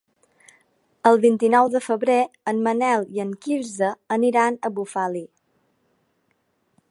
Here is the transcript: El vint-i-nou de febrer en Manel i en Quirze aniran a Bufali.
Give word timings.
El 1.09 1.19
vint-i-nou 1.25 1.69
de 1.73 1.81
febrer 1.87 2.17
en 2.53 2.63
Manel 2.69 3.05
i 3.19 3.23
en 3.25 3.37
Quirze 3.47 3.91
aniran 4.19 4.57
a 4.57 4.71
Bufali. 4.79 5.25